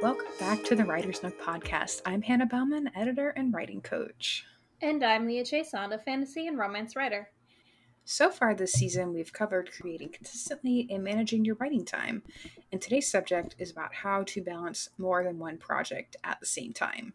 Welcome 0.00 0.28
back 0.38 0.62
to 0.64 0.76
the 0.76 0.84
Writer's 0.84 1.24
Nook 1.24 1.40
podcast. 1.40 2.02
I'm 2.06 2.22
Hannah 2.22 2.46
Bauman, 2.46 2.88
editor 2.94 3.30
and 3.30 3.52
writing 3.52 3.80
coach. 3.80 4.44
And 4.80 5.02
I'm 5.02 5.26
Leah 5.26 5.42
Chiasson, 5.42 5.92
a 5.92 5.98
fantasy 5.98 6.46
and 6.46 6.56
romance 6.56 6.94
writer. 6.94 7.30
So 8.04 8.30
far 8.30 8.54
this 8.54 8.74
season, 8.74 9.12
we've 9.12 9.32
covered 9.32 9.72
creating 9.72 10.10
consistently 10.10 10.86
and 10.88 11.02
managing 11.02 11.44
your 11.44 11.56
writing 11.56 11.84
time. 11.84 12.22
And 12.70 12.80
today's 12.80 13.10
subject 13.10 13.56
is 13.58 13.72
about 13.72 13.92
how 13.92 14.22
to 14.28 14.40
balance 14.40 14.88
more 14.98 15.24
than 15.24 15.40
one 15.40 15.58
project 15.58 16.14
at 16.22 16.38
the 16.38 16.46
same 16.46 16.72
time. 16.72 17.12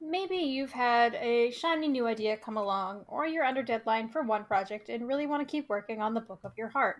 Maybe 0.00 0.36
you've 0.36 0.70
had 0.70 1.16
a 1.16 1.50
shiny 1.50 1.88
new 1.88 2.06
idea 2.06 2.36
come 2.36 2.56
along, 2.56 3.04
or 3.08 3.26
you're 3.26 3.44
under 3.44 3.64
deadline 3.64 4.10
for 4.10 4.22
one 4.22 4.44
project 4.44 4.90
and 4.90 5.08
really 5.08 5.26
want 5.26 5.46
to 5.46 5.50
keep 5.50 5.68
working 5.68 6.00
on 6.00 6.14
the 6.14 6.20
book 6.20 6.40
of 6.44 6.52
your 6.56 6.68
heart. 6.68 6.98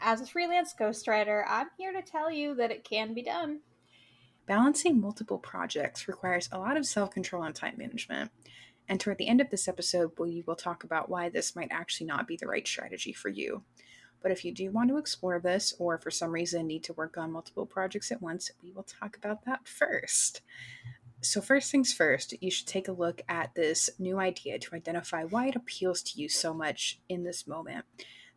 As 0.00 0.20
a 0.20 0.26
freelance 0.26 0.74
ghostwriter, 0.78 1.44
I'm 1.46 1.68
here 1.78 1.92
to 1.92 2.02
tell 2.02 2.32
you 2.32 2.56
that 2.56 2.72
it 2.72 2.82
can 2.82 3.14
be 3.14 3.22
done. 3.22 3.60
Balancing 4.48 4.98
multiple 4.98 5.36
projects 5.36 6.08
requires 6.08 6.48
a 6.50 6.58
lot 6.58 6.78
of 6.78 6.86
self 6.86 7.10
control 7.10 7.42
and 7.42 7.54
time 7.54 7.74
management. 7.76 8.30
And 8.88 8.98
toward 8.98 9.18
the 9.18 9.28
end 9.28 9.42
of 9.42 9.50
this 9.50 9.68
episode, 9.68 10.12
we 10.18 10.42
will 10.46 10.56
talk 10.56 10.84
about 10.84 11.10
why 11.10 11.28
this 11.28 11.54
might 11.54 11.68
actually 11.70 12.06
not 12.06 12.26
be 12.26 12.38
the 12.38 12.46
right 12.46 12.66
strategy 12.66 13.12
for 13.12 13.28
you. 13.28 13.62
But 14.22 14.32
if 14.32 14.46
you 14.46 14.52
do 14.52 14.70
want 14.70 14.88
to 14.88 14.96
explore 14.96 15.38
this, 15.38 15.74
or 15.78 15.98
for 15.98 16.10
some 16.10 16.30
reason 16.32 16.66
need 16.66 16.82
to 16.84 16.94
work 16.94 17.18
on 17.18 17.30
multiple 17.30 17.66
projects 17.66 18.10
at 18.10 18.22
once, 18.22 18.50
we 18.62 18.72
will 18.72 18.84
talk 18.84 19.18
about 19.18 19.44
that 19.44 19.68
first. 19.68 20.40
So, 21.20 21.42
first 21.42 21.70
things 21.70 21.92
first, 21.92 22.34
you 22.40 22.50
should 22.50 22.66
take 22.66 22.88
a 22.88 22.92
look 22.92 23.20
at 23.28 23.54
this 23.54 23.90
new 23.98 24.18
idea 24.18 24.58
to 24.58 24.74
identify 24.74 25.24
why 25.24 25.48
it 25.48 25.56
appeals 25.56 26.00
to 26.04 26.18
you 26.18 26.30
so 26.30 26.54
much 26.54 27.00
in 27.06 27.22
this 27.22 27.46
moment 27.46 27.84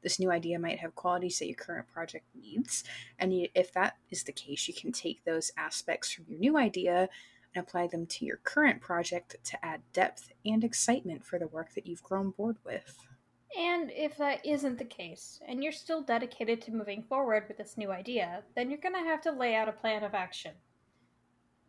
this 0.02 0.20
new 0.20 0.32
idea 0.32 0.60
might 0.60 0.80
have 0.80 0.96
qualities 0.96 1.40
that 1.40 1.48
your 1.48 1.56
current 1.56 1.88
project 1.88 2.26
needs. 2.36 2.84
And 3.20 3.36
you, 3.38 3.48
if 3.54 3.72
that 3.74 3.98
is 4.10 4.24
the 4.24 4.32
case, 4.32 4.68
you 4.68 4.74
can 4.74 4.92
take 4.92 5.24
those 5.24 5.52
aspects 5.58 6.12
from 6.12 6.26
your 6.28 6.40
new 6.40 6.58
idea 6.58 7.10
and 7.54 7.64
apply 7.64 7.88
them 7.88 8.06
to 8.06 8.26
your 8.26 8.38
current 8.38 8.82
project 8.82 9.36
to 9.44 9.66
add 9.66 9.82
depth 9.94 10.32
and 10.46 10.64
excitement 10.64 11.26
for 11.26 11.38
the 11.38 11.48
work 11.48 11.74
that 11.76 11.86
you've 11.86 12.04
grown 12.04 12.32
bored 12.32 12.58
with. 12.66 12.98
And 13.58 13.92
if 13.92 14.18
that 14.18 14.46
isn't 14.46 14.78
the 14.78 14.86
case, 14.86 15.42
and 15.46 15.62
you're 15.62 15.74
still 15.74 16.02
dedicated 16.02 16.62
to 16.62 16.72
moving 16.72 17.04
forward 17.04 17.46
with 17.48 17.58
this 17.58 17.78
new 17.78 17.92
idea, 17.92 18.44
then 18.56 18.70
you're 18.70 18.80
going 18.80 18.96
to 18.96 19.02
have 19.02 19.22
to 19.24 19.32
lay 19.32 19.56
out 19.56 19.68
a 19.68 19.74
plan 19.74 20.04
of 20.04 20.14
action. 20.14 20.54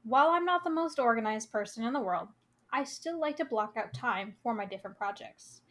While 0.05 0.28
I'm 0.28 0.45
not 0.45 0.62
the 0.62 0.71
most 0.71 1.01
organized 1.01 1.51
person 1.51 1.83
in 1.84 1.93
the 1.93 2.01
world, 2.01 2.28
I 2.73 2.84
still 2.84 3.21
like 3.21 3.37
to 3.39 3.45
block 3.45 3.75
out 3.77 3.93
time 3.93 4.37
for 4.43 4.55
my 4.55 4.65
different 4.65 4.97
projects 4.97 5.62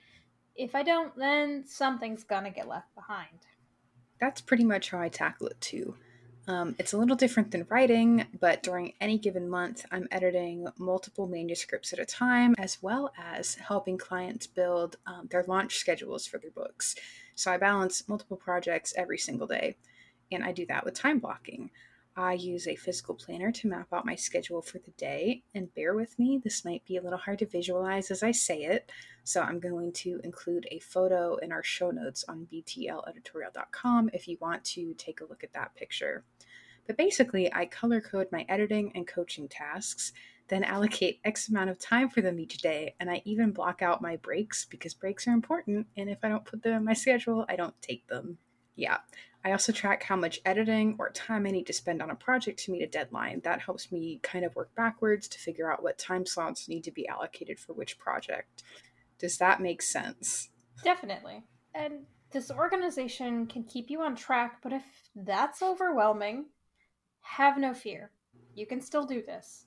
if 0.56 0.76
I 0.76 0.84
don't, 0.84 1.16
then 1.18 1.66
something's 1.68 2.24
gonna 2.24 2.52
get 2.52 2.68
left 2.68 2.94
behind. 2.96 3.48
That's 4.20 4.42
pretty 4.42 4.64
much 4.64 4.90
how 4.90 5.00
I 5.00 5.10
tackle 5.10 5.48
it 5.48 5.60
too. 5.62 5.96
Um, 6.48 6.76
it's 6.80 6.94
a 6.94 6.98
little 6.98 7.16
different 7.16 7.52
than 7.52 7.68
writing, 7.70 8.26
but 8.40 8.64
during 8.64 8.94
any 9.00 9.18
given 9.18 9.48
month, 9.50 9.86
I'm 9.92 10.08
editing 10.12 10.68
multiple 10.78 11.28
manuscripts 11.28 11.94
at 11.94 12.00
a 12.00 12.06
time, 12.06 12.56
as 12.58 12.82
well 12.82 13.14
as 13.18 13.56
helping 13.56 13.98
clients 13.98 14.48
build 14.48 14.98
um, 15.06 15.28
their 15.30 15.44
launch 15.48 15.78
schedules 15.78 16.26
for 16.26 16.40
their 16.40 16.52
books. 16.52 16.96
So 17.36 17.52
I 17.52 17.58
balance 17.58 18.08
multiple 18.10 18.38
projects 18.38 18.94
every 18.98 19.20
single 19.20 19.48
day, 19.48 19.78
and 20.32 20.44
I 20.44 20.52
do 20.52 20.66
that 20.66 20.84
with 20.84 20.96
time 20.96 21.20
blocking. 21.20 21.70
I 22.16 22.34
use 22.34 22.68
a 22.68 22.76
physical 22.76 23.16
planner 23.16 23.52
to 23.52 23.68
map 23.68 23.88
out 23.94 24.06
my 24.06 24.16
schedule 24.16 24.62
for 24.62 24.80
the 24.80 24.92
day. 24.92 25.44
And 25.56 25.74
bear 25.74 25.94
with 25.94 26.18
me, 26.20 26.40
this 26.44 26.66
might 26.66 26.84
be 26.86 26.98
a 26.98 27.02
little 27.02 27.18
hard 27.18 27.40
to 27.40 27.46
visualize 27.46 28.12
as 28.12 28.22
I 28.22 28.32
say 28.32 28.64
it. 28.64 28.92
So 29.24 29.42
I'm 29.42 29.60
going 29.60 29.94
to 29.94 30.20
include 30.24 30.68
a 30.72 30.80
photo 30.80 31.38
in 31.38 31.52
our 31.52 31.64
show 31.64 31.92
notes 31.92 32.26
on 32.28 32.48
btleditorial.com 32.52 34.10
if 34.14 34.28
you 34.28 34.38
want 34.42 34.64
to 34.66 34.94
take 34.96 35.22
a 35.22 35.26
look 35.26 35.44
at 35.44 35.54
that 35.54 35.76
picture. 35.76 36.24
But 36.88 36.98
basically, 36.98 37.54
I 37.54 37.66
color 37.68 38.02
code 38.02 38.28
my 38.32 38.46
editing 38.50 38.92
and 38.96 39.08
coaching 39.08 39.48
tasks, 39.48 40.14
then 40.48 40.64
allocate 40.64 41.22
X 41.24 41.48
amount 41.48 41.70
of 41.70 41.80
time 41.80 42.10
for 42.10 42.22
them 42.22 42.40
each 42.40 42.58
day, 42.58 42.96
and 43.00 43.10
I 43.10 43.22
even 43.24 43.52
block 43.52 43.82
out 43.82 44.02
my 44.02 44.18
breaks 44.18 44.66
because 44.66 44.94
breaks 44.94 45.28
are 45.28 45.34
important. 45.34 45.88
And 45.96 46.10
if 46.10 46.18
I 46.24 46.30
don't 46.30 46.44
put 46.44 46.64
them 46.64 46.74
in 46.74 46.84
my 46.84 46.94
schedule, 46.94 47.46
I 47.48 47.56
don't 47.56 47.80
take 47.82 48.06
them. 48.08 48.38
Yeah, 48.76 48.98
I 49.44 49.52
also 49.52 49.72
track 49.72 50.04
how 50.04 50.16
much 50.16 50.40
editing 50.46 50.96
or 51.00 51.10
time 51.10 51.46
I 51.46 51.52
need 51.52 51.68
to 51.68 51.74
spend 51.74 52.02
on 52.02 52.12
a 52.12 52.16
project 52.16 52.60
to 52.64 52.72
meet 52.72 52.84
a 52.84 52.88
deadline. 52.88 53.42
That 53.44 53.62
helps 53.62 53.92
me 53.92 54.20
kind 54.22 54.46
of 54.46 54.56
work 54.56 54.74
backwards 54.76 55.28
to 55.30 55.40
figure 55.40 55.72
out 55.72 55.84
what 55.84 55.98
time 55.98 56.26
slots 56.26 56.70
need 56.70 56.84
to 56.84 56.92
be 56.92 57.08
allocated 57.08 57.60
for 57.60 57.74
which 57.74 57.98
project. 57.98 58.64
Does 59.18 59.38
that 59.38 59.62
make 59.62 59.82
sense? 59.82 60.50
Definitely. 60.84 61.44
And 61.74 62.06
this 62.32 62.52
organization 62.52 63.48
can 63.48 63.64
keep 63.64 63.90
you 63.90 64.02
on 64.02 64.16
track, 64.16 64.60
but 64.62 64.74
if 64.74 64.84
that's 65.16 65.62
overwhelming, 65.62 66.46
have 67.22 67.58
no 67.58 67.74
fear. 67.74 68.12
You 68.56 68.66
can 68.66 68.82
still 68.82 69.06
do 69.06 69.22
this. 69.22 69.66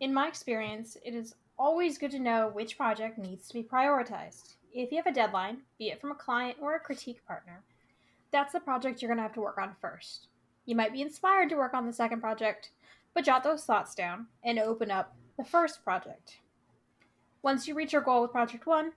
In 0.00 0.12
my 0.12 0.28
experience, 0.28 0.96
it 1.04 1.14
is 1.14 1.34
always 1.58 1.98
good 1.98 2.10
to 2.10 2.18
know 2.18 2.50
which 2.52 2.76
project 2.76 3.18
needs 3.18 3.48
to 3.48 3.54
be 3.54 3.62
prioritized. 3.62 4.56
If 4.72 4.90
you 4.90 4.98
have 4.98 5.06
a 5.06 5.12
deadline, 5.12 5.62
be 5.78 5.88
it 5.88 6.00
from 6.00 6.10
a 6.12 6.16
client 6.16 6.58
or 6.60 6.74
a 6.74 6.80
critique 6.80 7.24
partner, 7.26 7.64
that's 8.36 8.52
the 8.52 8.60
project 8.60 9.00
you're 9.00 9.08
going 9.08 9.16
to 9.16 9.22
have 9.22 9.32
to 9.32 9.40
work 9.40 9.56
on 9.56 9.74
first. 9.80 10.28
You 10.66 10.76
might 10.76 10.92
be 10.92 11.00
inspired 11.00 11.48
to 11.48 11.56
work 11.56 11.72
on 11.72 11.86
the 11.86 11.92
second 11.92 12.20
project, 12.20 12.70
but 13.14 13.24
jot 13.24 13.42
those 13.42 13.64
thoughts 13.64 13.94
down 13.94 14.26
and 14.44 14.58
open 14.58 14.90
up 14.90 15.16
the 15.38 15.44
first 15.44 15.82
project. 15.82 16.40
Once 17.42 17.66
you 17.66 17.74
reach 17.74 17.94
your 17.94 18.02
goal 18.02 18.20
with 18.20 18.32
project 18.32 18.66
one, 18.66 18.92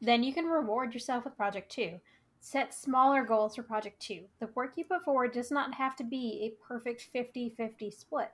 then 0.00 0.22
you 0.22 0.32
can 0.32 0.44
reward 0.44 0.94
yourself 0.94 1.24
with 1.24 1.36
project 1.36 1.72
two. 1.72 1.98
Set 2.38 2.72
smaller 2.72 3.24
goals 3.24 3.56
for 3.56 3.64
project 3.64 3.98
two. 4.00 4.26
The 4.38 4.48
work 4.54 4.74
you 4.76 4.84
put 4.84 5.02
forward 5.02 5.32
does 5.32 5.50
not 5.50 5.74
have 5.74 5.96
to 5.96 6.04
be 6.04 6.44
a 6.44 6.64
perfect 6.64 7.08
50 7.12 7.52
50 7.56 7.90
split. 7.90 8.30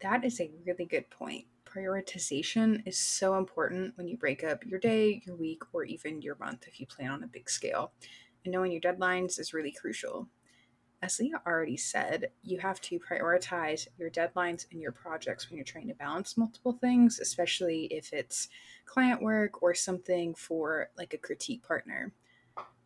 That 0.00 0.24
is 0.24 0.40
a 0.40 0.50
really 0.64 0.86
good 0.86 1.10
point. 1.10 1.44
Prioritization 1.66 2.86
is 2.86 2.96
so 2.96 3.36
important 3.36 3.98
when 3.98 4.08
you 4.08 4.16
break 4.16 4.44
up 4.44 4.64
your 4.64 4.78
day, 4.78 5.20
your 5.26 5.36
week, 5.36 5.62
or 5.74 5.84
even 5.84 6.22
your 6.22 6.36
month 6.36 6.64
if 6.66 6.80
you 6.80 6.86
plan 6.86 7.10
on 7.10 7.22
a 7.22 7.26
big 7.26 7.50
scale 7.50 7.92
and 8.46 8.52
knowing 8.52 8.72
your 8.72 8.80
deadlines 8.80 9.38
is 9.38 9.52
really 9.52 9.72
crucial. 9.72 10.28
As 11.02 11.18
Leah 11.18 11.42
already 11.46 11.76
said, 11.76 12.30
you 12.42 12.58
have 12.58 12.80
to 12.82 12.98
prioritize 12.98 13.86
your 13.98 14.08
deadlines 14.08 14.66
and 14.72 14.80
your 14.80 14.92
projects 14.92 15.50
when 15.50 15.56
you're 15.56 15.64
trying 15.64 15.88
to 15.88 15.94
balance 15.94 16.38
multiple 16.38 16.72
things, 16.72 17.18
especially 17.20 17.84
if 17.86 18.12
it's 18.12 18.48
client 18.86 19.20
work 19.20 19.62
or 19.62 19.74
something 19.74 20.34
for 20.34 20.88
like 20.96 21.12
a 21.12 21.18
critique 21.18 21.66
partner. 21.66 22.12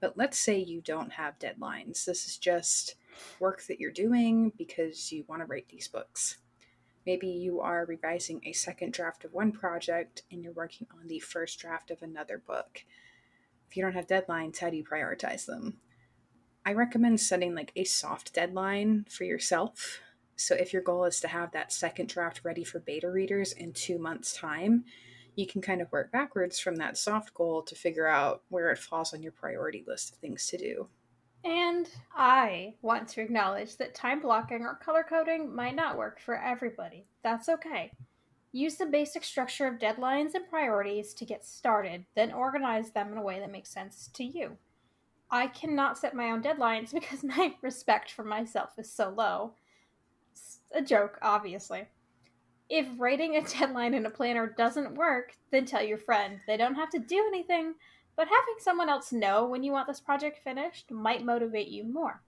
But 0.00 0.16
let's 0.16 0.38
say 0.38 0.58
you 0.58 0.80
don't 0.80 1.12
have 1.12 1.38
deadlines. 1.38 2.04
This 2.04 2.26
is 2.26 2.38
just 2.38 2.96
work 3.38 3.62
that 3.66 3.78
you're 3.78 3.92
doing 3.92 4.52
because 4.56 5.12
you 5.12 5.24
want 5.28 5.42
to 5.42 5.46
write 5.46 5.68
these 5.68 5.88
books. 5.88 6.38
Maybe 7.06 7.28
you 7.28 7.60
are 7.60 7.84
revising 7.84 8.40
a 8.44 8.52
second 8.52 8.92
draft 8.92 9.24
of 9.24 9.34
one 9.34 9.52
project 9.52 10.22
and 10.32 10.42
you're 10.42 10.52
working 10.52 10.86
on 10.98 11.06
the 11.06 11.20
first 11.20 11.60
draft 11.60 11.90
of 11.90 12.02
another 12.02 12.38
book 12.38 12.84
if 13.70 13.76
you 13.76 13.84
don't 13.84 13.94
have 13.94 14.08
deadlines, 14.08 14.58
how 14.58 14.68
do 14.68 14.76
you 14.76 14.84
prioritize 14.84 15.46
them? 15.46 15.76
I 16.66 16.72
recommend 16.72 17.20
setting 17.20 17.54
like 17.54 17.70
a 17.76 17.84
soft 17.84 18.34
deadline 18.34 19.06
for 19.08 19.24
yourself. 19.24 20.00
So 20.34 20.56
if 20.56 20.72
your 20.72 20.82
goal 20.82 21.04
is 21.04 21.20
to 21.20 21.28
have 21.28 21.52
that 21.52 21.72
second 21.72 22.08
draft 22.08 22.40
ready 22.42 22.64
for 22.64 22.80
beta 22.80 23.08
readers 23.08 23.52
in 23.52 23.72
two 23.72 23.98
months' 23.98 24.34
time, 24.34 24.84
you 25.36 25.46
can 25.46 25.62
kind 25.62 25.80
of 25.80 25.92
work 25.92 26.10
backwards 26.10 26.58
from 26.58 26.76
that 26.76 26.98
soft 26.98 27.32
goal 27.32 27.62
to 27.62 27.74
figure 27.76 28.08
out 28.08 28.42
where 28.48 28.70
it 28.70 28.78
falls 28.78 29.14
on 29.14 29.22
your 29.22 29.32
priority 29.32 29.84
list 29.86 30.12
of 30.12 30.18
things 30.18 30.46
to 30.48 30.58
do. 30.58 30.88
And 31.44 31.88
I 32.14 32.74
want 32.82 33.08
to 33.10 33.22
acknowledge 33.22 33.76
that 33.76 33.94
time 33.94 34.20
blocking 34.20 34.62
or 34.62 34.74
color 34.74 35.06
coding 35.08 35.54
might 35.54 35.76
not 35.76 35.96
work 35.96 36.20
for 36.20 36.36
everybody. 36.36 37.06
That's 37.22 37.48
okay. 37.48 37.92
Use 38.52 38.76
the 38.76 38.86
basic 38.86 39.24
structure 39.24 39.66
of 39.66 39.78
deadlines 39.78 40.34
and 40.34 40.48
priorities 40.48 41.14
to 41.14 41.24
get 41.24 41.44
started, 41.44 42.04
then 42.16 42.32
organize 42.32 42.90
them 42.90 43.12
in 43.12 43.18
a 43.18 43.22
way 43.22 43.38
that 43.38 43.52
makes 43.52 43.70
sense 43.70 44.10
to 44.14 44.24
you. 44.24 44.56
I 45.30 45.46
cannot 45.46 45.98
set 45.98 46.14
my 46.14 46.30
own 46.32 46.42
deadlines 46.42 46.92
because 46.94 47.22
my 47.22 47.54
respect 47.62 48.10
for 48.10 48.24
myself 48.24 48.70
is 48.78 48.92
so 48.92 49.10
low. 49.10 49.52
It's 50.32 50.60
a 50.74 50.82
joke, 50.82 51.18
obviously. 51.22 51.86
If 52.68 52.86
writing 52.98 53.36
a 53.36 53.42
deadline 53.58 53.94
in 53.94 54.06
a 54.06 54.10
planner 54.10 54.52
doesn't 54.56 54.94
work, 54.94 55.34
then 55.50 55.64
tell 55.64 55.82
your 55.82 55.98
friend. 55.98 56.40
They 56.46 56.56
don't 56.56 56.74
have 56.74 56.90
to 56.90 56.98
do 56.98 57.24
anything, 57.28 57.74
but 58.16 58.26
having 58.26 58.56
someone 58.58 58.88
else 58.88 59.12
know 59.12 59.46
when 59.46 59.62
you 59.62 59.72
want 59.72 59.86
this 59.86 60.00
project 60.00 60.40
finished 60.42 60.90
might 60.90 61.24
motivate 61.24 61.68
you 61.68 61.84
more. 61.84 62.22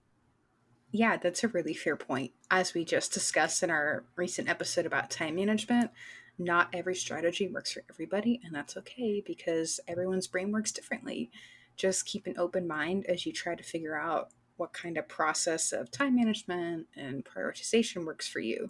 Yeah, 0.95 1.17
that's 1.17 1.43
a 1.43 1.47
really 1.47 1.73
fair 1.73 1.95
point. 1.95 2.33
As 2.51 2.75
we 2.75 2.85
just 2.85 3.11
discussed 3.11 3.63
in 3.63 3.71
our 3.71 4.05
recent 4.15 4.47
episode 4.47 4.85
about 4.85 5.09
time 5.09 5.35
management, 5.35 5.89
not 6.37 6.69
every 6.71 6.93
strategy 6.93 7.47
works 7.47 7.73
for 7.73 7.83
everybody, 7.89 8.39
and 8.43 8.53
that's 8.53 8.77
okay 8.77 9.19
because 9.25 9.79
everyone's 9.87 10.27
brain 10.27 10.51
works 10.51 10.71
differently. 10.71 11.31
Just 11.75 12.05
keep 12.05 12.27
an 12.27 12.35
open 12.37 12.67
mind 12.67 13.07
as 13.07 13.25
you 13.25 13.33
try 13.33 13.55
to 13.55 13.63
figure 13.63 13.99
out 13.99 14.29
what 14.57 14.71
kind 14.71 14.99
of 14.99 15.07
process 15.07 15.71
of 15.71 15.89
time 15.89 16.15
management 16.15 16.85
and 16.95 17.25
prioritization 17.25 18.05
works 18.05 18.27
for 18.27 18.39
you. 18.39 18.69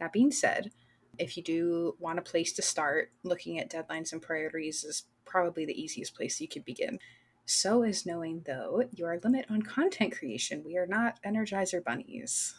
That 0.00 0.12
being 0.12 0.30
said, 0.30 0.70
if 1.18 1.38
you 1.38 1.42
do 1.42 1.96
want 1.98 2.18
a 2.18 2.22
place 2.22 2.52
to 2.52 2.62
start, 2.62 3.10
looking 3.22 3.58
at 3.58 3.70
deadlines 3.70 4.12
and 4.12 4.20
priorities 4.20 4.84
is 4.84 5.04
probably 5.24 5.64
the 5.64 5.80
easiest 5.80 6.14
place 6.14 6.42
you 6.42 6.48
could 6.48 6.66
begin. 6.66 6.98
So 7.50 7.82
is 7.82 8.04
knowing, 8.04 8.42
though, 8.44 8.84
your 8.94 9.18
limit 9.24 9.46
on 9.48 9.62
content 9.62 10.14
creation. 10.14 10.62
We 10.66 10.76
are 10.76 10.86
not 10.86 11.18
Energizer 11.22 11.82
bunnies. 11.82 12.54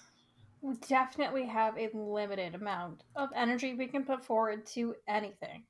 We 0.62 0.78
definitely 0.88 1.46
have 1.46 1.78
a 1.78 1.92
limited 1.94 2.56
amount 2.56 3.04
of 3.16 3.30
energy 3.36 3.76
we 3.76 3.86
can 3.86 4.04
put 4.04 4.26
forward 4.26 4.66
to 4.74 4.96
anything. 5.08 5.62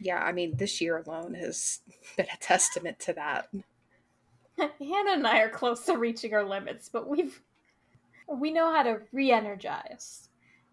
Yeah, 0.00 0.22
I 0.22 0.32
mean, 0.32 0.56
this 0.56 0.80
year 0.80 0.96
alone 0.96 1.34
has 1.34 1.80
been 2.16 2.28
a 2.32 2.36
testament 2.38 2.98
to 3.00 3.12
that. 3.12 3.48
Hannah 4.56 5.12
and 5.12 5.26
I 5.26 5.40
are 5.40 5.50
close 5.50 5.84
to 5.84 5.98
reaching 5.98 6.32
our 6.32 6.44
limits, 6.44 6.88
but 6.88 7.06
we've 7.06 7.42
we 8.26 8.50
know 8.50 8.72
how 8.72 8.84
to 8.84 9.00
re-energize. 9.12 10.30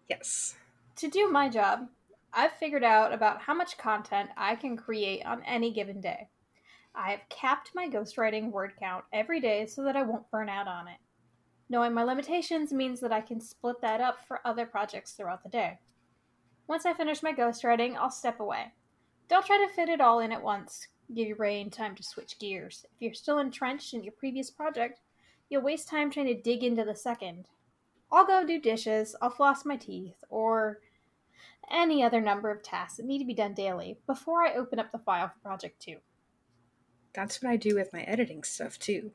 Yes. 0.08 0.54
To 0.96 1.08
do 1.08 1.28
my 1.28 1.50
job, 1.50 1.86
I've 2.32 2.52
figured 2.52 2.82
out 2.82 3.12
about 3.12 3.42
how 3.42 3.52
much 3.52 3.76
content 3.76 4.30
I 4.38 4.56
can 4.56 4.78
create 4.78 5.26
on 5.26 5.42
any 5.44 5.70
given 5.70 6.00
day. 6.00 6.28
I 6.94 7.10
have 7.10 7.28
capped 7.28 7.70
my 7.74 7.88
ghostwriting 7.88 8.50
word 8.50 8.72
count 8.78 9.04
every 9.12 9.40
day 9.40 9.66
so 9.66 9.84
that 9.84 9.96
I 9.96 10.02
won't 10.02 10.30
burn 10.30 10.48
out 10.48 10.68
on 10.68 10.88
it. 10.88 10.98
Knowing 11.68 11.94
my 11.94 12.02
limitations 12.02 12.72
means 12.72 13.00
that 13.00 13.12
I 13.12 13.20
can 13.20 13.40
split 13.40 13.80
that 13.80 14.00
up 14.00 14.26
for 14.26 14.40
other 14.44 14.66
projects 14.66 15.12
throughout 15.12 15.42
the 15.42 15.48
day. 15.48 15.78
Once 16.66 16.84
I 16.84 16.94
finish 16.94 17.22
my 17.22 17.32
ghostwriting, 17.32 17.96
I'll 17.96 18.10
step 18.10 18.40
away. 18.40 18.72
Don't 19.28 19.46
try 19.46 19.58
to 19.58 19.72
fit 19.72 19.88
it 19.88 20.00
all 20.00 20.20
in 20.20 20.32
at 20.32 20.42
once. 20.42 20.88
Give 21.14 21.28
your 21.28 21.36
brain 21.36 21.70
time 21.70 21.94
to 21.96 22.02
switch 22.02 22.38
gears. 22.38 22.84
If 22.84 23.00
you're 23.00 23.14
still 23.14 23.38
entrenched 23.38 23.94
in 23.94 24.02
your 24.02 24.12
previous 24.12 24.50
project, 24.50 25.00
you'll 25.48 25.62
waste 25.62 25.88
time 25.88 26.10
trying 26.10 26.26
to 26.26 26.40
dig 26.40 26.64
into 26.64 26.84
the 26.84 26.94
second. 26.94 27.46
I'll 28.12 28.26
go 28.26 28.44
do 28.44 28.60
dishes, 28.60 29.14
I'll 29.22 29.30
floss 29.30 29.64
my 29.64 29.76
teeth, 29.76 30.22
or 30.28 30.80
any 31.70 32.02
other 32.02 32.20
number 32.20 32.50
of 32.50 32.62
tasks 32.62 32.96
that 32.96 33.06
need 33.06 33.18
to 33.18 33.24
be 33.24 33.34
done 33.34 33.54
daily 33.54 33.98
before 34.06 34.42
I 34.42 34.54
open 34.54 34.80
up 34.80 34.90
the 34.90 34.98
file 34.98 35.28
for 35.28 35.38
Project 35.40 35.80
2. 35.82 35.96
That's 37.12 37.42
what 37.42 37.50
I 37.50 37.56
do 37.56 37.74
with 37.74 37.92
my 37.92 38.02
editing 38.02 38.44
stuff 38.44 38.78
too. 38.78 39.10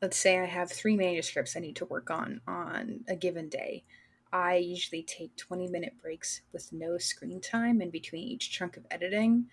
Let's 0.00 0.16
say 0.16 0.38
I 0.38 0.46
have 0.46 0.70
three 0.70 0.96
manuscripts 0.96 1.56
I 1.56 1.60
need 1.60 1.76
to 1.76 1.84
work 1.84 2.10
on 2.10 2.40
on 2.46 3.00
a 3.08 3.16
given 3.16 3.48
day. 3.48 3.84
I 4.32 4.56
usually 4.56 5.02
take 5.02 5.36
20 5.36 5.68
minute 5.68 5.94
breaks 6.00 6.42
with 6.52 6.72
no 6.72 6.98
screen 6.98 7.40
time 7.40 7.80
in 7.80 7.90
between 7.90 8.28
each 8.28 8.50
chunk 8.50 8.76
of 8.76 8.86
editing. 8.90 9.46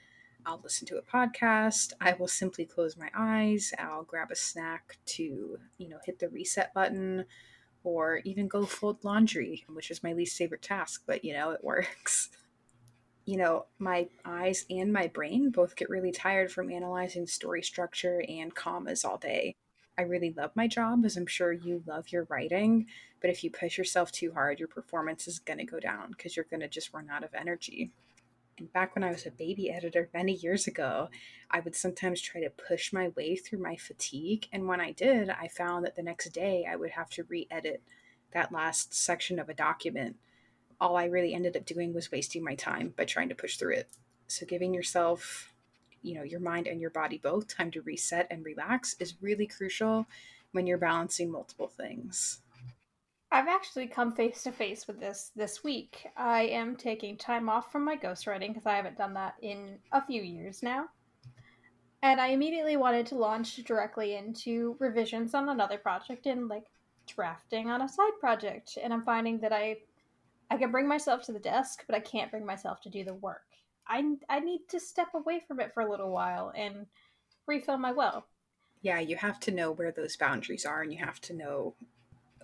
I'll 0.46 0.62
listen 0.64 0.86
to 0.88 0.98
a 0.98 1.02
podcast. 1.02 1.94
I 2.00 2.14
will 2.14 2.28
simply 2.28 2.66
close 2.66 2.96
my 2.96 3.10
eyes. 3.16 3.74
I'll 3.80 4.04
grab 4.04 4.32
a 4.32 4.36
snack 4.36 4.98
to, 5.08 5.58
you 5.78 5.90
know, 5.90 5.98
hit 6.06 6.20
the 6.20 6.30
reset 6.30 6.74
button 6.74 7.26
or 7.84 8.22
even 8.26 8.48
go 8.48 8.66
fold 8.66 9.04
laundry, 9.04 9.66
which 9.74 9.90
is 9.90 10.04
my 10.04 10.14
least 10.14 10.38
favorite 10.38 10.62
task, 10.62 11.04
but 11.08 11.24
you 11.24 11.34
know, 11.34 11.52
it 11.52 11.64
works. 11.64 12.30
you 13.26 13.38
know, 13.38 13.66
my 13.80 14.08
eyes 14.24 14.66
and 14.70 14.94
my 14.94 15.08
brain 15.08 15.50
both 15.50 15.76
get 15.76 15.90
really 15.90 16.12
tired 16.12 16.52
from 16.52 16.72
analyzing 16.72 17.26
story 17.26 17.64
structure 17.64 18.24
and 18.28 18.54
commas 18.54 19.04
all 19.04 19.18
day. 19.18 19.56
I 19.98 20.04
really 20.04 20.34
love 20.36 20.52
my 20.56 20.68
job, 20.68 21.06
as 21.06 21.18
I'm 21.18 21.26
sure 21.26 21.52
you 21.52 21.82
love 21.88 22.12
your 22.12 22.28
writing, 22.30 22.86
but 23.22 23.30
if 23.30 23.44
you 23.44 23.50
push 23.50 23.78
yourself 23.78 24.12
too 24.12 24.34
hard, 24.34 24.60
your 24.60 24.68
performance 24.68 25.28
is 25.28 25.40
going 25.40 25.60
to 25.60 25.66
go 25.66 25.80
down 25.80 26.12
because 26.12 26.36
you're 26.36 26.46
going 26.50 26.60
to 26.60 26.68
just 26.68 26.94
run 26.94 27.10
out 27.10 27.24
of 27.24 27.34
energy. 27.34 27.92
And 28.58 28.72
back 28.72 28.96
when 28.96 29.04
I 29.04 29.12
was 29.12 29.26
a 29.26 29.32
baby 29.32 29.72
editor 29.72 30.10
many 30.14 30.34
years 30.34 30.68
ago, 30.68 31.10
I 31.50 31.62
would 31.62 31.76
sometimes 31.76 32.22
try 32.22 32.42
to 32.42 32.50
push 32.50 32.94
my 32.94 33.10
way 33.10 33.36
through 33.36 33.60
my 33.60 33.76
fatigue. 33.76 34.48
And 34.52 34.68
when 34.68 34.80
I 34.80 34.92
did, 34.92 35.30
I 35.30 35.48
found 35.48 35.86
that 35.86 35.96
the 35.96 36.04
next 36.04 36.30
day 36.30 36.66
I 36.70 36.76
would 36.76 36.92
have 36.92 37.10
to 37.12 37.24
re 37.24 37.48
edit 37.50 37.82
that 38.34 38.52
last 38.52 38.94
section 38.94 39.40
of 39.40 39.50
a 39.50 39.54
document 39.54 40.18
all 40.80 40.98
I 40.98 41.06
really 41.06 41.34
ended 41.34 41.56
up 41.56 41.66
doing 41.66 41.94
was 41.94 42.12
wasting 42.12 42.44
my 42.44 42.56
time 42.56 42.94
by 42.96 43.06
trying 43.06 43.30
to 43.30 43.36
push 43.36 43.58
through 43.58 43.76
it. 43.76 43.90
So 44.28 44.46
giving 44.46 44.74
yourself, 44.74 45.54
you 46.02 46.16
know, 46.16 46.24
your 46.24 46.40
mind 46.40 46.68
and 46.68 46.82
your 46.82 46.90
body 46.90 47.18
both 47.18 47.48
time 47.48 47.72
to 47.72 47.82
reset 47.82 48.28
and 48.30 48.46
relax 48.46 48.96
is 49.00 49.16
really 49.22 49.48
crucial 49.48 50.08
when 50.52 50.68
you're 50.68 50.78
balancing 50.78 51.32
multiple 51.32 51.68
things. 51.68 52.42
I've 53.32 53.48
actually 53.48 53.88
come 53.88 54.14
face 54.14 54.44
to 54.44 54.52
face 54.52 54.88
with 54.88 55.00
this 55.00 55.32
this 55.36 55.64
week. 55.64 56.08
I 56.16 56.44
am 56.44 56.76
taking 56.76 57.18
time 57.18 57.50
off 57.50 57.72
from 57.72 57.84
my 57.84 57.98
ghostwriting 57.98 58.50
because 58.50 58.66
I 58.66 58.76
haven't 58.76 58.98
done 58.98 59.14
that 59.16 59.36
in 59.42 59.78
a 59.92 60.06
few 60.06 60.22
years 60.22 60.64
now. 60.64 60.86
And 62.02 62.22
I 62.22 62.28
immediately 62.28 62.78
wanted 62.78 63.08
to 63.08 63.16
launch 63.16 63.56
directly 63.64 64.16
into 64.16 64.78
revisions 64.80 65.34
on 65.34 65.50
another 65.50 65.78
project 65.78 66.28
and 66.28 66.48
like 66.48 66.66
drafting 67.08 67.70
on 67.70 67.82
a 67.82 67.90
side 67.90 68.14
project. 68.20 68.78
And 68.82 68.94
I'm 68.94 69.04
finding 69.04 69.40
that 69.40 69.52
I 69.52 69.78
I 70.50 70.58
can 70.58 70.72
bring 70.72 70.88
myself 70.88 71.24
to 71.24 71.32
the 71.32 71.40
desk, 71.40 71.84
but 71.88 71.96
I 71.96 72.00
can't 72.00 72.32
bring 72.32 72.46
myself 72.46 72.82
to 72.82 72.90
do 72.90 73.04
the 73.04 73.14
work. 73.14 73.44
I, 73.88 74.04
I 74.30 74.40
need 74.40 74.62
to 74.70 74.80
step 74.80 75.10
away 75.14 75.44
from 75.48 75.60
it 75.60 75.74
for 75.74 75.82
a 75.82 75.90
little 75.90 76.12
while 76.12 76.52
and 76.56 76.86
refill 77.48 77.78
my 77.78 77.92
well. 77.92 78.28
Yeah, 78.82 79.00
you 79.00 79.16
have 79.16 79.40
to 79.42 79.52
know 79.52 79.72
where 79.72 79.92
those 79.92 80.18
boundaries 80.18 80.66
are 80.66 80.82
and 80.82 80.92
you 80.92 81.00
have 81.00 81.20
to 81.22 81.34
know 81.34 81.76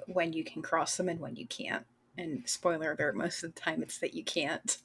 when 0.07 0.33
you 0.33 0.43
can 0.43 0.61
cross 0.61 0.97
them 0.97 1.09
and 1.09 1.19
when 1.19 1.35
you 1.35 1.47
can't. 1.47 1.85
And 2.17 2.43
spoiler 2.45 2.93
alert, 2.93 3.15
most 3.15 3.43
of 3.43 3.53
the 3.53 3.59
time 3.59 3.81
it's 3.81 3.99
that 3.99 4.13
you 4.13 4.23
can't. 4.23 4.77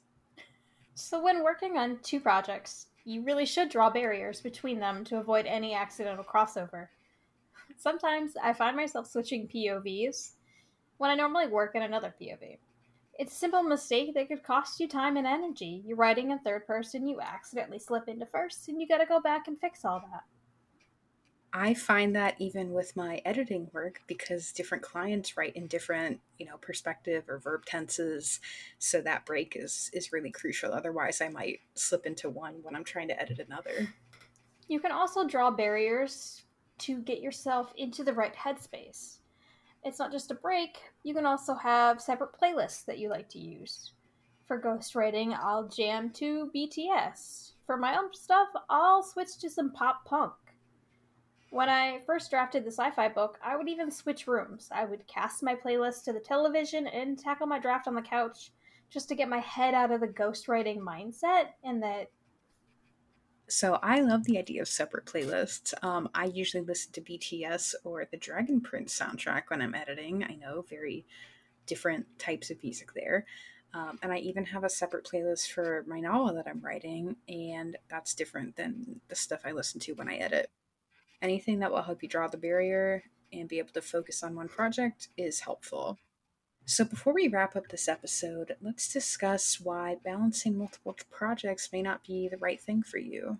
So, 0.95 1.21
when 1.21 1.43
working 1.43 1.77
on 1.77 1.99
two 2.01 2.19
projects, 2.19 2.87
you 3.05 3.21
really 3.21 3.45
should 3.45 3.69
draw 3.69 3.89
barriers 3.89 4.41
between 4.41 4.79
them 4.79 5.03
to 5.05 5.17
avoid 5.17 5.45
any 5.45 5.73
accidental 5.73 6.23
crossover. 6.23 6.87
Sometimes 7.77 8.33
I 8.41 8.53
find 8.53 8.75
myself 8.75 9.07
switching 9.07 9.47
POVs 9.47 10.31
when 10.97 11.11
I 11.11 11.15
normally 11.15 11.47
work 11.47 11.75
in 11.75 11.83
another 11.83 12.13
POV. 12.19 12.57
It's 13.17 13.33
a 13.33 13.37
simple 13.37 13.63
mistake 13.63 14.13
that 14.13 14.27
could 14.27 14.43
cost 14.43 14.79
you 14.79 14.87
time 14.87 15.17
and 15.17 15.25
energy. 15.25 15.81
You're 15.85 15.97
writing 15.97 16.29
in 16.29 16.39
third 16.39 16.67
person, 16.67 17.07
you 17.07 17.19
accidentally 17.19 17.79
slip 17.79 18.07
into 18.07 18.27
first, 18.27 18.67
and 18.67 18.79
you 18.79 18.87
gotta 18.87 19.07
go 19.07 19.19
back 19.19 19.47
and 19.47 19.59
fix 19.59 19.83
all 19.83 20.03
that. 20.11 20.23
I 21.51 21.73
find 21.73 22.15
that 22.15 22.35
even 22.39 22.73
with 22.73 22.95
my 22.95 23.21
editing 23.25 23.69
work 23.73 24.01
because 24.05 24.51
different 24.51 24.83
clients 24.83 25.35
write 25.35 25.55
in 25.55 25.65
different, 25.65 26.19
you 26.37 26.45
know, 26.45 26.57
perspective 26.57 27.23
or 27.27 27.39
verb 27.39 27.65
tenses, 27.65 28.39
so 28.77 29.01
that 29.01 29.25
break 29.25 29.55
is 29.55 29.89
is 29.93 30.11
really 30.11 30.29
crucial. 30.29 30.71
Otherwise, 30.71 31.19
I 31.19 31.29
might 31.29 31.61
slip 31.73 32.05
into 32.05 32.29
one 32.29 32.55
when 32.61 32.75
I'm 32.75 32.83
trying 32.83 33.07
to 33.07 33.19
edit 33.19 33.39
another. 33.39 33.95
You 34.67 34.79
can 34.79 34.91
also 34.91 35.25
draw 35.25 35.49
barriers 35.49 36.43
to 36.79 37.01
get 37.01 37.21
yourself 37.21 37.73
into 37.75 38.03
the 38.03 38.13
right 38.13 38.35
headspace 38.35 39.17
it's 39.87 39.99
not 39.99 40.11
just 40.11 40.31
a 40.31 40.35
break, 40.35 40.79
you 41.03 41.13
can 41.13 41.25
also 41.25 41.55
have 41.55 42.01
separate 42.01 42.31
playlists 42.39 42.85
that 42.85 42.99
you 42.99 43.09
like 43.09 43.29
to 43.29 43.39
use. 43.39 43.91
For 44.45 44.61
ghostwriting, 44.61 45.37
I'll 45.37 45.67
jam 45.67 46.09
to 46.11 46.51
BTS. 46.55 47.51
For 47.65 47.77
my 47.77 47.97
own 47.97 48.13
stuff, 48.13 48.49
I'll 48.69 49.03
switch 49.03 49.37
to 49.39 49.49
some 49.49 49.71
pop 49.71 50.05
punk. 50.05 50.33
When 51.49 51.69
I 51.69 52.01
first 52.05 52.29
drafted 52.29 52.65
the 52.65 52.71
sci 52.71 52.91
fi 52.91 53.07
book, 53.07 53.39
I 53.43 53.55
would 53.55 53.69
even 53.69 53.89
switch 53.89 54.27
rooms. 54.27 54.69
I 54.71 54.85
would 54.85 55.07
cast 55.07 55.43
my 55.43 55.55
playlist 55.55 56.03
to 56.03 56.13
the 56.13 56.19
television 56.19 56.87
and 56.87 57.17
tackle 57.17 57.47
my 57.47 57.59
draft 57.59 57.87
on 57.87 57.95
the 57.95 58.01
couch 58.01 58.51
just 58.89 59.07
to 59.09 59.15
get 59.15 59.29
my 59.29 59.39
head 59.39 59.73
out 59.73 59.91
of 59.91 60.01
the 60.01 60.07
ghostwriting 60.07 60.79
mindset 60.79 61.49
and 61.63 61.81
that 61.83 62.11
so 63.49 63.79
I 63.81 64.01
love 64.01 64.25
the 64.25 64.37
idea 64.37 64.61
of 64.61 64.67
separate 64.67 65.05
playlists. 65.05 65.73
Um, 65.83 66.09
I 66.13 66.25
usually 66.25 66.63
listen 66.63 66.91
to 66.93 67.01
BTS 67.01 67.75
or 67.83 68.05
the 68.05 68.17
Dragon 68.17 68.59
Prince 68.61 68.97
soundtrack 68.97 69.43
when 69.47 69.61
I'm 69.61 69.75
editing. 69.75 70.23
I 70.23 70.35
know 70.35 70.65
very 70.69 71.05
different 71.65 72.05
types 72.19 72.49
of 72.49 72.61
music 72.61 72.93
there. 72.93 73.25
Um, 73.73 73.99
and 74.01 74.11
I 74.11 74.17
even 74.17 74.45
have 74.45 74.63
a 74.63 74.69
separate 74.69 75.05
playlist 75.05 75.51
for 75.51 75.83
my 75.87 75.99
novel 75.99 76.33
that 76.33 76.47
I'm 76.47 76.61
writing, 76.61 77.17
and 77.27 77.77
that's 77.89 78.15
different 78.15 78.55
than 78.55 79.01
the 79.07 79.15
stuff 79.15 79.41
I 79.45 79.51
listen 79.51 79.79
to 79.81 79.93
when 79.93 80.09
I 80.09 80.15
edit. 80.15 80.49
Anything 81.21 81.59
that 81.59 81.71
will 81.71 81.81
help 81.81 82.01
you 82.01 82.09
draw 82.09 82.27
the 82.27 82.37
barrier 82.37 83.03
and 83.31 83.49
be 83.49 83.59
able 83.59 83.73
to 83.73 83.81
focus 83.81 84.23
on 84.23 84.35
one 84.35 84.47
project 84.47 85.09
is 85.17 85.41
helpful. 85.41 85.97
So, 86.69 86.83
before 86.83 87.13
we 87.13 87.29
wrap 87.29 87.55
up 87.55 87.69
this 87.69 87.87
episode, 87.87 88.57
let's 88.61 88.91
discuss 88.91 89.57
why 89.57 89.95
balancing 90.03 90.57
multiple 90.57 90.97
projects 91.09 91.71
may 91.71 91.81
not 91.81 92.03
be 92.03 92.27
the 92.27 92.35
right 92.35 92.59
thing 92.59 92.83
for 92.83 92.97
you. 92.97 93.37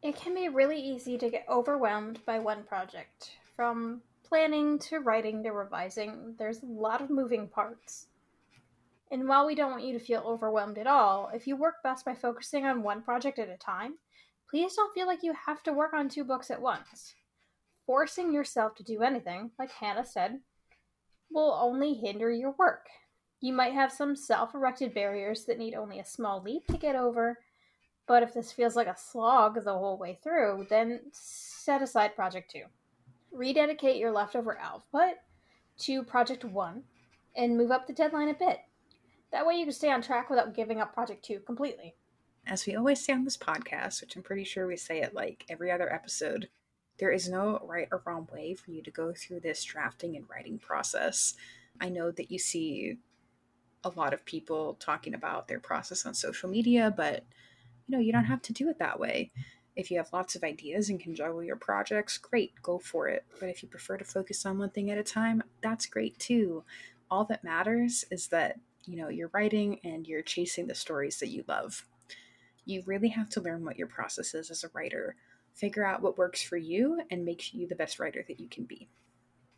It 0.00 0.14
can 0.14 0.32
be 0.32 0.48
really 0.48 0.80
easy 0.80 1.18
to 1.18 1.28
get 1.28 1.44
overwhelmed 1.48 2.20
by 2.24 2.38
one 2.38 2.62
project. 2.62 3.32
From 3.56 4.02
planning 4.22 4.78
to 4.78 5.00
writing 5.00 5.42
to 5.42 5.50
revising, 5.50 6.36
there's 6.38 6.62
a 6.62 6.66
lot 6.66 7.02
of 7.02 7.10
moving 7.10 7.48
parts. 7.48 8.06
And 9.10 9.26
while 9.26 9.44
we 9.44 9.56
don't 9.56 9.72
want 9.72 9.82
you 9.82 9.98
to 9.98 10.04
feel 10.04 10.22
overwhelmed 10.24 10.78
at 10.78 10.86
all, 10.86 11.30
if 11.34 11.48
you 11.48 11.56
work 11.56 11.82
best 11.82 12.04
by 12.04 12.14
focusing 12.14 12.64
on 12.64 12.84
one 12.84 13.02
project 13.02 13.40
at 13.40 13.48
a 13.48 13.56
time, 13.56 13.94
please 14.48 14.76
don't 14.76 14.94
feel 14.94 15.08
like 15.08 15.24
you 15.24 15.34
have 15.46 15.64
to 15.64 15.72
work 15.72 15.92
on 15.92 16.08
two 16.08 16.22
books 16.22 16.52
at 16.52 16.62
once. 16.62 17.16
Forcing 17.86 18.32
yourself 18.32 18.76
to 18.76 18.84
do 18.84 19.02
anything, 19.02 19.50
like 19.58 19.72
Hannah 19.72 20.06
said, 20.06 20.38
will 21.30 21.58
only 21.60 21.94
hinder 21.94 22.30
your 22.30 22.54
work. 22.58 22.86
You 23.40 23.52
might 23.52 23.74
have 23.74 23.92
some 23.92 24.16
self 24.16 24.54
erected 24.54 24.94
barriers 24.94 25.44
that 25.44 25.58
need 25.58 25.74
only 25.74 25.98
a 25.98 26.04
small 26.04 26.42
leap 26.42 26.66
to 26.68 26.78
get 26.78 26.96
over, 26.96 27.38
but 28.06 28.22
if 28.22 28.32
this 28.32 28.52
feels 28.52 28.76
like 28.76 28.86
a 28.86 28.96
slog 28.96 29.62
the 29.62 29.72
whole 29.72 29.98
way 29.98 30.18
through, 30.22 30.66
then 30.70 31.00
set 31.12 31.82
aside 31.82 32.14
Project 32.14 32.50
2. 32.52 32.62
Rededicate 33.32 33.96
your 33.96 34.12
leftover 34.12 34.58
output 34.58 35.16
to 35.80 36.02
Project 36.02 36.44
1 36.44 36.82
and 37.36 37.56
move 37.56 37.70
up 37.70 37.86
the 37.86 37.92
deadline 37.92 38.28
a 38.28 38.34
bit. 38.34 38.60
That 39.32 39.46
way 39.46 39.56
you 39.56 39.64
can 39.64 39.72
stay 39.74 39.90
on 39.90 40.02
track 40.02 40.30
without 40.30 40.54
giving 40.54 40.80
up 40.80 40.94
Project 40.94 41.24
2 41.24 41.40
completely. 41.40 41.94
As 42.46 42.64
we 42.64 42.76
always 42.76 43.04
say 43.04 43.12
on 43.12 43.24
this 43.24 43.36
podcast, 43.36 44.00
which 44.00 44.14
I'm 44.16 44.22
pretty 44.22 44.44
sure 44.44 44.66
we 44.66 44.76
say 44.76 45.02
it 45.02 45.14
like 45.14 45.44
every 45.48 45.70
other 45.70 45.92
episode, 45.92 46.48
there 46.98 47.10
is 47.10 47.28
no 47.28 47.60
right 47.64 47.88
or 47.92 48.02
wrong 48.04 48.26
way 48.32 48.54
for 48.54 48.70
you 48.70 48.82
to 48.82 48.90
go 48.90 49.12
through 49.12 49.40
this 49.40 49.62
drafting 49.64 50.16
and 50.16 50.28
writing 50.30 50.58
process. 50.58 51.34
I 51.80 51.88
know 51.88 52.10
that 52.10 52.30
you 52.30 52.38
see 52.38 52.98
a 53.84 53.90
lot 53.90 54.14
of 54.14 54.24
people 54.24 54.76
talking 54.80 55.14
about 55.14 55.48
their 55.48 55.60
process 55.60 56.06
on 56.06 56.14
social 56.14 56.48
media, 56.48 56.92
but 56.96 57.24
you 57.86 57.96
know, 57.96 58.02
you 58.02 58.12
don't 58.12 58.24
have 58.24 58.42
to 58.42 58.52
do 58.52 58.68
it 58.68 58.78
that 58.78 58.98
way. 58.98 59.30
If 59.76 59.90
you 59.90 59.98
have 59.98 60.12
lots 60.12 60.34
of 60.34 60.42
ideas 60.42 60.88
and 60.88 60.98
can 60.98 61.14
juggle 61.14 61.44
your 61.44 61.56
projects, 61.56 62.18
great, 62.18 62.52
go 62.62 62.78
for 62.78 63.08
it. 63.08 63.24
But 63.38 63.50
if 63.50 63.62
you 63.62 63.68
prefer 63.68 63.98
to 63.98 64.04
focus 64.04 64.46
on 64.46 64.58
one 64.58 64.70
thing 64.70 64.90
at 64.90 64.98
a 64.98 65.04
time, 65.04 65.42
that's 65.60 65.86
great 65.86 66.18
too. 66.18 66.64
All 67.10 67.24
that 67.26 67.44
matters 67.44 68.04
is 68.10 68.28
that, 68.28 68.58
you 68.86 68.96
know, 68.96 69.08
you're 69.08 69.30
writing 69.32 69.78
and 69.84 70.06
you're 70.06 70.22
chasing 70.22 70.66
the 70.66 70.74
stories 70.74 71.20
that 71.20 71.28
you 71.28 71.44
love. 71.46 71.86
You 72.64 72.82
really 72.86 73.08
have 73.08 73.28
to 73.30 73.40
learn 73.40 73.64
what 73.64 73.78
your 73.78 73.86
process 73.86 74.34
is 74.34 74.50
as 74.50 74.64
a 74.64 74.70
writer, 74.72 75.14
figure 75.56 75.84
out 75.84 76.02
what 76.02 76.18
works 76.18 76.42
for 76.42 76.56
you, 76.56 77.00
and 77.10 77.24
makes 77.24 77.52
you 77.52 77.66
the 77.66 77.74
best 77.74 77.98
writer 77.98 78.24
that 78.28 78.38
you 78.38 78.48
can 78.48 78.64
be. 78.64 78.88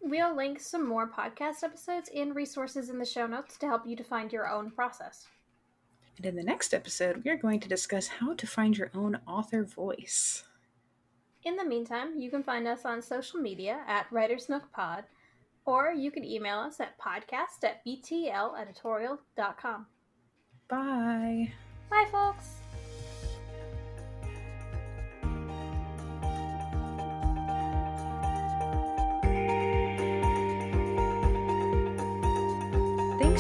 We'll 0.01 0.35
link 0.35 0.61
some 0.61 0.89
more 0.89 1.11
podcast 1.11 1.63
episodes 1.63 2.09
and 2.15 2.35
resources 2.35 2.89
in 2.89 2.99
the 2.99 3.05
show 3.05 3.27
notes 3.27 3.59
to 3.59 3.67
help 3.67 3.87
you 3.87 3.97
to 3.97 4.05
find 4.05 4.33
your 4.33 4.49
own 4.49 4.71
process. 4.71 5.27
And 6.17 6.27
in 6.27 6.37
the 6.37 6.43
next 6.43 6.73
episode, 6.73 7.23
we 7.25 7.31
are 7.31 7.37
going 7.37 7.61
to 7.61 7.69
discuss 7.69 8.09
how 8.09 8.35
to 8.35 8.47
find 8.47 8.79
your 8.79 8.91
own 8.95 9.19
author 9.27 9.65
voice. 9.65 10.45
In 11.45 11.57
the 11.57 11.65
meantime, 11.65 12.15
you 12.17 12.31
can 12.31 12.43
find 12.43 12.67
us 12.67 12.85
on 12.85 13.03
social 13.03 13.41
media 13.41 13.81
at 13.87 14.07
Writer's 14.11 14.49
Nook 14.49 14.73
Pod, 14.73 15.05
or 15.65 15.93
you 15.93 16.11
can 16.11 16.25
email 16.25 16.59
us 16.59 16.81
at 16.81 16.99
podcast 16.99 17.63
at 17.63 17.85
btleditorial.com. 17.87 19.87
Bye. 20.69 21.53
Bye, 21.91 22.07
folks. 22.11 22.61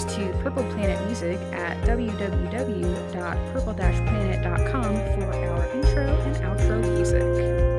to 0.04 0.32
Purple 0.42 0.64
Planet 0.72 1.04
Music 1.06 1.38
at 1.52 1.76
www.purple-planet.com 1.84 4.82
for 4.82 5.34
our 5.34 5.66
intro 5.72 6.20
and 6.20 6.36
outro 6.36 6.80
music. 6.94 7.77